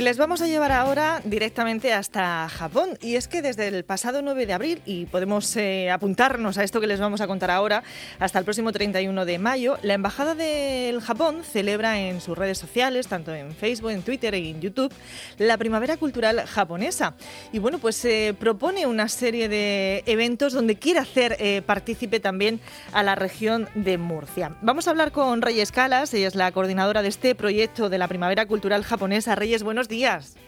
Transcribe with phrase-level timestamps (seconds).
[0.00, 2.96] Y les vamos a llevar ahora directamente hasta Japón.
[3.02, 6.80] Y es que desde el pasado 9 de abril, y podemos eh, apuntarnos a esto
[6.80, 7.82] que les vamos a contar ahora,
[8.18, 13.08] hasta el próximo 31 de mayo, la Embajada del Japón celebra en sus redes sociales,
[13.08, 14.90] tanto en Facebook, en Twitter y en YouTube,
[15.36, 17.12] la Primavera Cultural Japonesa.
[17.52, 22.20] Y bueno, pues se eh, propone una serie de eventos donde quiere hacer eh, partícipe
[22.20, 22.58] también
[22.94, 24.56] a la región de Murcia.
[24.62, 28.08] Vamos a hablar con Reyes Calas, ella es la coordinadora de este proyecto de la
[28.08, 29.34] Primavera Cultural Japonesa.
[29.34, 30.40] Reyes, buenos días.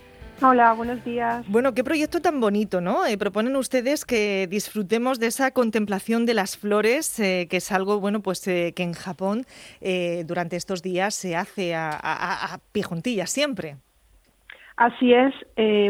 [0.45, 1.45] Hola, buenos días.
[1.49, 3.07] Bueno, qué proyecto tan bonito, ¿no?
[3.07, 8.01] Eh, proponen ustedes que disfrutemos de esa contemplación de las flores, eh, que es algo,
[8.01, 9.45] bueno, pues eh, que en Japón
[10.25, 12.59] durante estos días se hace a, a,
[13.27, 13.77] siempre.
[14.77, 15.35] Así es.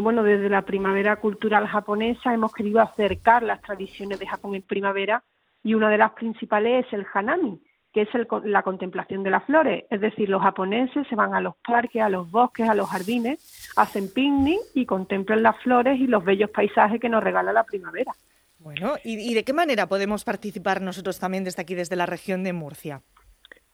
[0.02, 5.22] bueno, desde la primavera cultural japonesa hemos querido acercar las tradiciones de Japón en primavera
[5.62, 7.60] y una de las principales es el hanami,
[7.92, 8.08] que es
[8.44, 9.84] la contemplación de las flores.
[9.90, 13.72] Es decir, los japoneses se van a los parques, a los bosques, a los jardines,
[13.76, 18.12] hacen picnic y contemplan las flores y los bellos paisajes que nos regala la primavera.
[18.58, 22.52] Bueno, ¿y, de qué manera podemos participar nosotros también desde aquí, desde la región de
[22.52, 23.02] Murcia?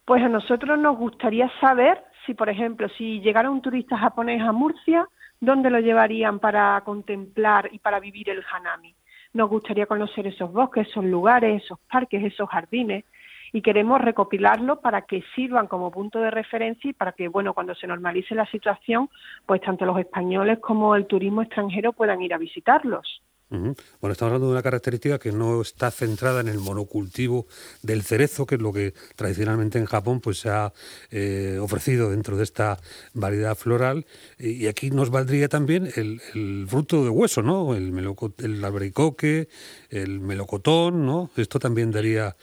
[0.05, 4.53] Pues a nosotros nos gustaría saber si, por ejemplo, si llegara un turista japonés a
[4.53, 5.07] Murcia,
[5.41, 8.95] ¿dónde lo llevarían para contemplar y para vivir el hanami?
[9.35, 13.05] Nos gustaría conocer esos bosques, esos lugares, esos parques, esos jardines
[13.53, 17.75] y queremos recopilarlo para que sirvan como punto de referencia y para que, bueno, cuando
[17.75, 19.09] se normalice la situación,
[19.47, 23.23] pues tanto los españoles como el turismo extranjero puedan ir a visitarlos.
[23.51, 23.73] Bueno,
[24.13, 27.47] estamos hablando de una característica que no está centrada en el monocultivo
[27.83, 30.75] del cerezo, que es lo que tradicionalmente en Japón pues se ha
[31.11, 32.79] eh, ofrecido dentro de esta
[33.15, 34.05] variedad floral.
[34.39, 37.75] Y aquí nos valdría también el, fruto de hueso, ¿no?
[37.75, 37.95] El,
[38.39, 39.49] el albaricoque,
[39.89, 41.31] el melocotón, ¿no?
[41.37, 42.37] Esto también daría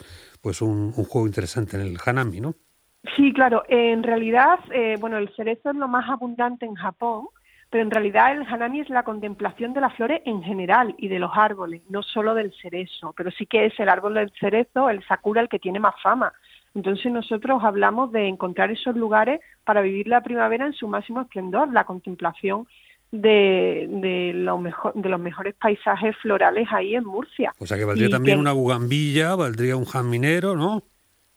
[0.46, 2.54] pues un, juego interesante en el hanami, ¿no?
[3.16, 3.64] Sí, claro.
[3.68, 7.30] En realidad, eh, bueno, el cerezo es lo más abundante en Japón,
[7.72, 11.18] pero en realidad el hanami es la contemplación de las flores en general y de
[11.18, 15.04] los árboles, no solo del cerezo, pero sí que es el árbol del cerezo, el
[15.08, 16.32] sakura, el que tiene más fama.
[16.76, 21.74] Entonces nosotros hablamos de encontrar esos lugares para vivir la primavera en su máximo esplendor,
[21.74, 22.68] la contemplación
[23.22, 27.54] de, de, lo mejor, de los mejores paisajes florales ahí en Murcia.
[27.60, 30.84] O sea que valdría también una bugambilla, valdría un jaminero, ¿no?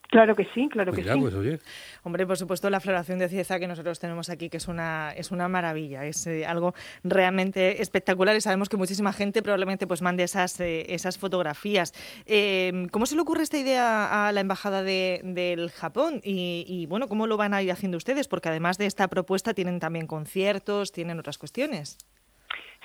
[0.09, 1.21] Claro que sí, claro que sí.
[1.21, 1.59] Pues, oye.
[2.03, 5.31] Hombre, por supuesto, la floración de cieza que nosotros tenemos aquí, que es una, es
[5.31, 6.73] una maravilla, es eh, algo
[7.05, 11.93] realmente espectacular y sabemos que muchísima gente probablemente pues mande esas, eh, esas fotografías.
[12.25, 16.21] Eh, ¿Cómo se le ocurre esta idea a la Embajada de, del Japón?
[16.25, 18.29] Y, y, bueno, ¿cómo lo van a ir haciendo ustedes?
[18.29, 21.99] Porque además de esta propuesta tienen también conciertos, tienen otras cuestiones.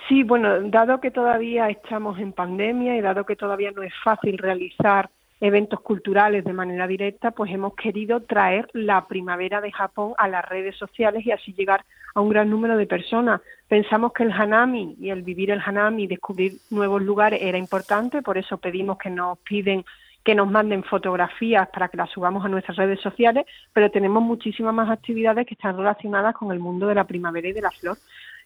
[0.09, 4.37] Sí, bueno, dado que todavía estamos en pandemia y dado que todavía no es fácil
[4.37, 5.09] realizar
[5.43, 10.47] eventos culturales de manera directa, pues hemos querido traer la primavera de Japón a las
[10.47, 11.83] redes sociales y así llegar
[12.15, 13.41] a un gran número de personas.
[13.67, 18.37] Pensamos que el hanami y el vivir el hanami descubrir nuevos lugares era importante, por
[18.37, 19.83] eso pedimos que nos piden
[20.23, 24.73] que nos manden fotografías para que las subamos a nuestras redes sociales, pero tenemos muchísimas
[24.73, 27.97] más actividades que están relacionadas con el mundo de la primavera y de la flor.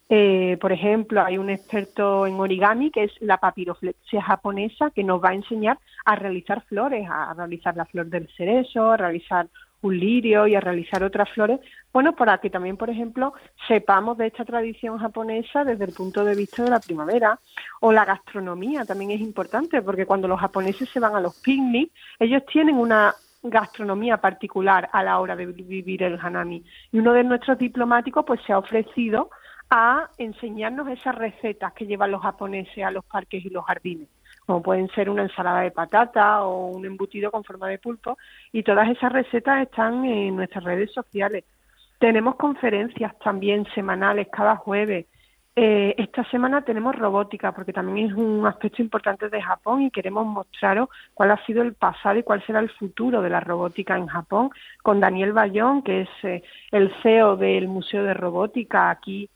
[0.09, 5.21] Eh, por ejemplo, hay un experto en origami que es la papiroflexia japonesa que nos
[5.21, 9.47] va a enseñar a realizar flores, a realizar la flor del cerezo, a realizar
[9.81, 11.59] un lirio y a realizar otras flores,
[11.93, 13.33] bueno, para que también, por ejemplo,
[13.67, 17.39] sepamos de esta tradición japonesa desde el punto de vista de la primavera.
[17.79, 21.93] O la gastronomía también es importante, porque cuando los japoneses se van a los picnics,
[22.19, 23.13] ellos tienen una
[23.43, 26.63] gastronomía particular a la hora de vivir el hanami.
[26.91, 29.29] Y uno de nuestros diplomáticos pues se ha ofrecido
[29.69, 34.07] a enseñarnos esas recetas que llevan los japoneses a los parques y los jardines,
[34.45, 38.17] como pueden ser una ensalada de patata o un embutido con forma de pulpo,
[38.51, 41.43] y todas esas recetas están en nuestras redes sociales.
[41.99, 45.07] Tenemos conferencias también semanales cada jueves.
[45.59, 50.25] Eh, esta semana tenemos robótica, porque también es un aspecto importante de Japón y queremos
[50.27, 54.05] mostraros cuál ha sido el pasado y cuál será el futuro de la robótica en
[54.05, 54.51] Japón,
[54.83, 59.27] con Daniel Bayón, que es eh, el CEO del Museo de Robótica aquí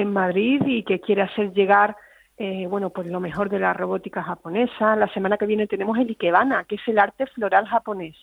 [0.00, 1.96] en Madrid y que quiere hacer llegar
[2.40, 4.94] eh, bueno, pues lo mejor de la robótica japonesa.
[4.94, 8.14] La semana que viene tenemos el Ikebana, que es el arte floral japonés,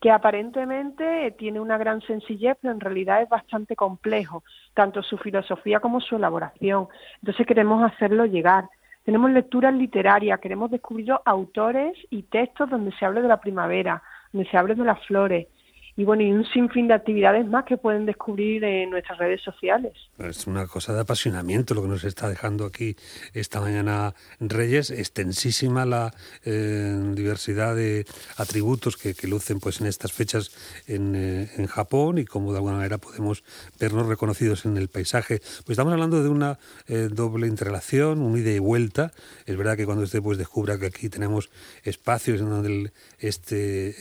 [0.00, 4.44] que aparentemente tiene una gran sencillez, pero en realidad es bastante complejo,
[4.74, 6.88] tanto su filosofía como su elaboración.
[7.22, 8.68] Entonces queremos hacerlo llegar.
[9.02, 14.48] Tenemos lecturas literarias, queremos descubrir autores y textos donde se hable de la primavera, donde
[14.50, 15.46] se hable de las flores.
[15.96, 19.92] Y bueno, y un sinfín de actividades más que pueden descubrir en nuestras redes sociales.
[20.18, 22.96] Es una cosa de apasionamiento lo que nos está dejando aquí
[23.32, 26.12] esta mañana Reyes, extensísima la
[26.44, 28.06] eh, diversidad de
[28.36, 30.50] atributos que, lucen pues en estas fechas
[30.86, 33.42] en, eh, en, Japón y cómo de alguna manera podemos
[33.80, 35.38] vernos reconocidos en el paisaje.
[35.38, 36.58] Pues estamos hablando de una
[36.88, 39.12] eh, doble interrelación, un ida y vuelta.
[39.46, 41.50] Es verdad que cuando usted pues descubra que aquí tenemos
[41.84, 43.94] espacios en donde este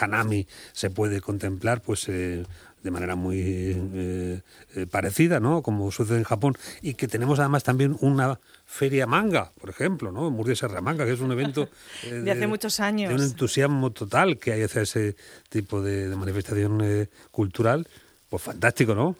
[0.00, 2.44] Hanami se puede contemplar pues eh,
[2.82, 4.40] de manera muy eh,
[4.74, 5.62] eh, parecida, ¿no?
[5.62, 10.30] Como sucede en Japón y que tenemos además también una feria manga, por ejemplo, ¿no?
[10.30, 11.68] Murcia Serra Manga, que es un evento
[12.10, 15.16] de, hace muchos años, de un entusiasmo total que hay hacia ese
[15.48, 17.86] tipo de, manifestación cultural,
[18.28, 19.16] pues fantástico, ¿no?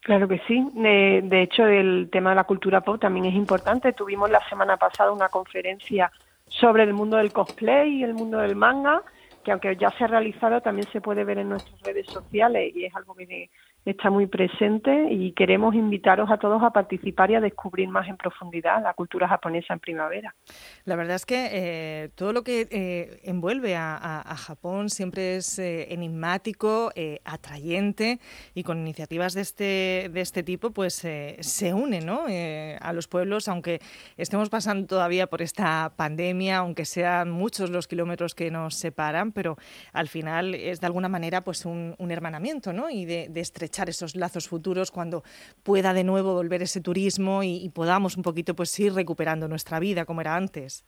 [0.00, 0.60] Claro que sí.
[0.74, 3.92] de hecho, el tema de la cultura pop también es importante.
[3.92, 6.10] Tuvimos la semana pasada una conferencia
[6.48, 9.02] sobre el mundo del cosplay y el mundo del manga
[9.42, 12.84] que aunque ya se ha realizado, también se puede ver en nuestras redes sociales y
[12.84, 13.50] es algo que
[13.84, 18.16] está muy presente y queremos invitaros a todos a participar y a descubrir más en
[18.16, 20.34] profundidad la cultura japonesa en primavera.
[20.84, 25.92] La verdad es que eh, todo lo que eh, envuelve a, Japón siempre es eh,
[25.92, 26.90] enigmático,
[27.24, 28.18] atrayente
[28.54, 32.24] y con iniciativas de este, de este tipo pues se une ¿no?
[32.80, 33.80] a los pueblos, aunque
[34.16, 39.56] estemos pasando todavía por esta pandemia, aunque sean muchos los kilómetros que nos separan, pero
[39.92, 42.90] al final es de alguna manera pues un, hermanamiento ¿no?
[42.90, 43.40] y de, de
[43.72, 45.22] echar esos lazos futuros cuando
[45.62, 50.04] pueda de nuevo volver ese turismo y, podamos un poquito pues ir recuperando nuestra vida
[50.04, 50.84] como era antes.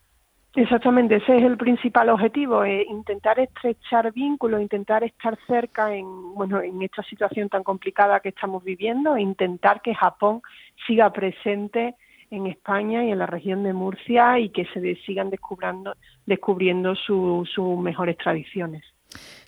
[0.54, 6.60] Exactamente, ese es el principal objetivo, eh, intentar estrechar vínculos, intentar estar cerca en, bueno,
[6.60, 10.42] en esta situación tan complicada que estamos viviendo, e intentar que Japón
[10.86, 11.96] siga presente
[12.30, 15.96] en España y en la región de Murcia y que se sigan descubriendo,
[16.26, 18.84] descubriendo sus mejores tradiciones.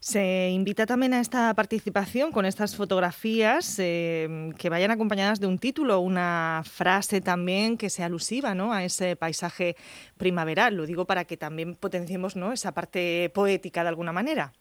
[0.00, 5.58] Se invita también a esta participación con estas fotografías eh, que vayan acompañadas de un
[5.58, 8.72] título, una frase también que sea alusiva ¿no?
[8.72, 9.76] a ese paisaje
[10.16, 10.76] primaveral.
[10.76, 12.52] Lo digo para que también potenciemos ¿no?
[12.52, 14.52] esa parte poética de alguna manera.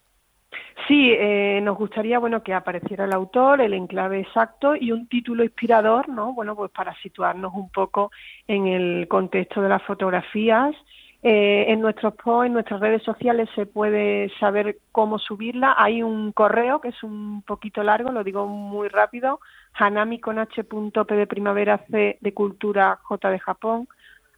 [0.86, 5.42] Sí, eh, nos gustaría bueno que apareciera el autor, el enclave exacto y un título
[5.42, 6.32] inspirador, ¿no?
[6.32, 8.12] Bueno, pues para situarnos un poco
[8.46, 10.76] en el contexto de las fotografías
[11.22, 15.74] eh, en nuestros posts, en nuestras redes sociales se puede saber cómo subirla.
[15.78, 19.40] Hay un correo que es un poquito largo, lo digo muy rápido,
[19.74, 23.88] hanami con h de primavera c de cultura j de Japón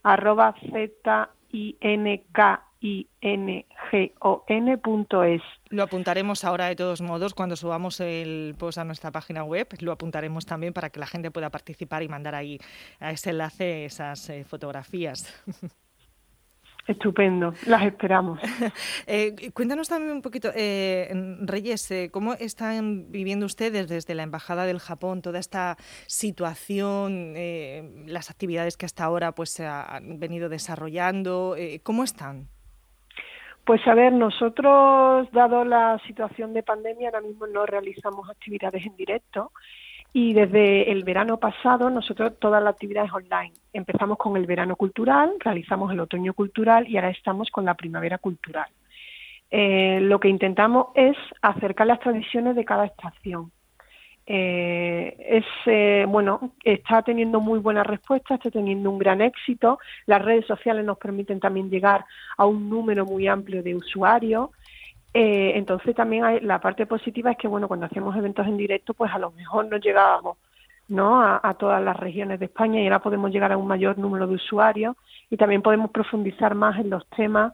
[0.02, 2.62] arroba z i n k
[4.82, 5.22] punto.
[5.70, 9.66] Lo apuntaremos ahora de todos modos cuando subamos el post a nuestra página web.
[9.80, 12.58] Lo apuntaremos también para que la gente pueda participar y mandar ahí
[13.00, 15.44] a ese enlace esas eh, fotografías.
[16.88, 18.40] Estupendo, las esperamos.
[19.06, 21.08] Eh, cuéntanos también un poquito, eh,
[21.40, 25.76] Reyes, eh, ¿cómo están viviendo ustedes desde la Embajada del Japón toda esta
[26.06, 27.34] situación,
[28.06, 31.56] las actividades que hasta ahora pues se han venido desarrollando?
[31.82, 32.48] ¿Cómo están?
[33.64, 38.96] Pues a ver, nosotros, dado la situación de pandemia, ahora mismo no realizamos actividades en
[38.96, 39.52] directo
[40.12, 43.52] y desde el verano pasado nosotros todas las actividades online.
[43.72, 48.18] Empezamos con el verano cultural, realizamos el otoño cultural y ahora estamos con la primavera
[48.18, 48.68] cultural.
[49.50, 53.50] Eh, lo que intentamos es acercar las tradiciones de cada estación.
[54.30, 60.22] Eh, es eh, bueno está teniendo muy buena respuesta está teniendo un gran éxito las
[60.22, 62.04] redes sociales nos permiten también llegar
[62.36, 64.50] a un número muy amplio de usuarios
[65.20, 68.94] eh, entonces también hay, la parte positiva es que bueno cuando hacemos eventos en directo
[68.94, 70.38] pues a lo mejor no llegábamos
[70.86, 74.28] no a, todas las regiones de España y ahora podemos llegar a un mayor número
[74.28, 74.94] de usuarios
[75.28, 77.52] y también podemos profundizar más en los temas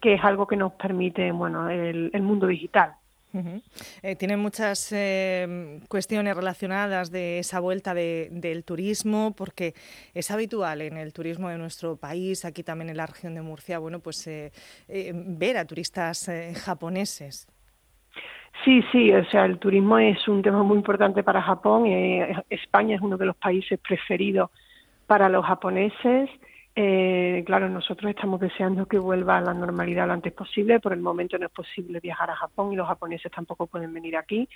[0.00, 2.97] que es algo que nos permite bueno el mundo digital
[4.02, 9.74] eh, tiene muchas eh, cuestiones relacionadas de esa vuelta del turismo, porque
[10.14, 13.78] es habitual en el turismo de nuestro país, aquí también en la región de Murcia,
[13.78, 14.52] bueno, pues eh,
[14.88, 16.30] ver a turistas
[16.64, 17.46] japoneses.
[18.64, 21.86] Sí, sí, o sea, el turismo es un tema muy importante para Japón.
[22.50, 24.50] España es uno de los países preferidos
[25.06, 26.28] para los japoneses.
[26.80, 30.78] Eh, claro, nosotros estamos deseando que vuelva a la normalidad lo antes posible.
[30.78, 34.16] Por el momento no es posible viajar a Japón y los japoneses tampoco pueden venir
[34.16, 34.48] aquí.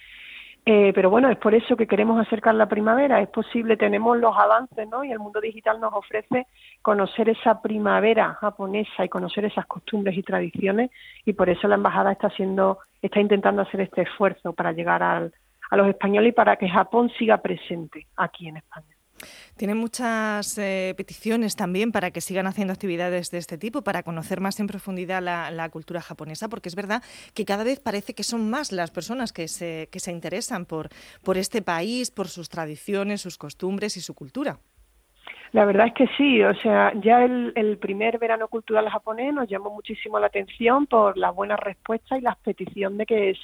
[0.65, 3.21] Eh, pero bueno, es por eso que queremos acercar la primavera.
[3.21, 5.03] Es posible, tenemos los avances, ¿no?
[5.03, 6.47] Y el mundo digital nos ofrece
[6.81, 10.93] conocer esa primavera japonesa y conocer esas costumbres y tradiciones.
[11.25, 15.33] Y por eso la embajada está haciendo, está intentando hacer este esfuerzo para llegar al,
[15.71, 18.92] a los españoles y para que Japón siga presente aquí en España.
[19.57, 24.41] Tienen muchas eh, peticiones también para que sigan haciendo actividades de este tipo, para conocer
[24.41, 27.03] más en profundidad la, cultura japonesa, porque es verdad
[27.35, 30.89] que cada vez parece que son más las personas que se, que se interesan por,
[31.25, 34.59] por este país, por sus tradiciones, sus costumbres y su cultura.
[35.53, 39.69] La verdad es que sí, o sea, ya el, primer verano cultural japonés nos llamó
[39.69, 43.37] muchísimo la atención por la buena respuesta y la petición de que,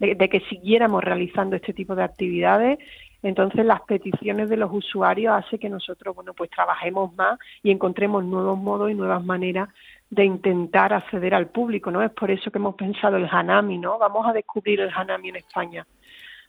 [0.00, 2.80] de, que siguiéramos realizando este tipo de actividades.
[3.22, 8.24] Entonces, las peticiones de los usuarios hace que nosotros, bueno, pues trabajemos más y encontremos
[8.24, 9.68] nuevos modos y nuevas maneras
[10.08, 12.02] de intentar acceder al público, ¿no?
[12.02, 13.98] Es por eso que hemos pensado el Hanami, ¿no?
[13.98, 15.86] Vamos a descubrir el Hanami en España.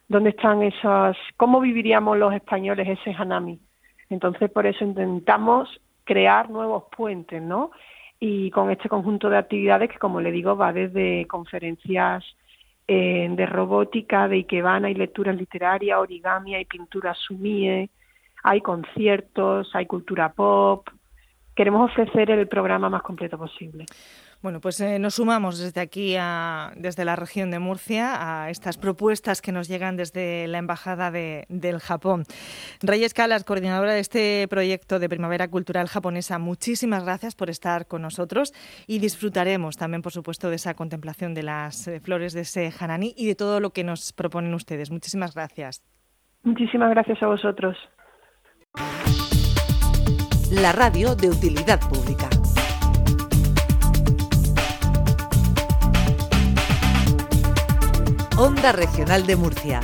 [0.08, 3.60] ¿Dónde están esas, cómo viviríamos los españoles ese Hanami?
[4.10, 5.70] Entonces, por eso intentamos
[6.06, 7.72] crear nuevos puentes, ¿no?
[8.20, 12.24] Y con este conjunto de actividades que, como le digo, va desde conferencias
[12.94, 17.90] eh, de robótica, de Ikebana, hay lecturas literarias, origami, hay pintura sumie,
[18.44, 20.90] hay conciertos, hay cultura pop.
[21.56, 23.86] Queremos ofrecer el programa más completo posible.
[24.42, 26.16] Bueno, pues eh, nos sumamos desde aquí,
[26.76, 31.80] desde la región de Murcia, a estas propuestas que nos llegan desde la Embajada del
[31.80, 32.24] Japón.
[32.82, 38.02] Reyes Calas, coordinadora de este proyecto de Primavera Cultural Japonesa, muchísimas gracias por estar con
[38.02, 38.52] nosotros
[38.88, 43.14] y disfrutaremos también, por supuesto, de esa contemplación de las eh, flores de ese hanani
[43.16, 44.90] y de todo lo que nos proponen ustedes.
[44.90, 45.84] Muchísimas gracias.
[46.44, 47.78] Muchísimas gracias a vosotros.
[50.52, 52.28] La radio de utilidad pública.
[58.42, 59.82] Onda Regional de Murcia